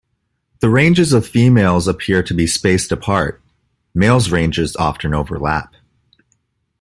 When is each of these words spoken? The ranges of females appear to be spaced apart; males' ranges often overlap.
The 0.61 0.69
ranges 0.71 1.13
of 1.13 1.27
females 1.27 1.87
appear 1.87 2.23
to 2.23 2.33
be 2.33 2.47
spaced 2.47 2.91
apart; 2.91 3.39
males' 3.93 4.31
ranges 4.31 4.75
often 4.77 5.13
overlap. 5.13 5.75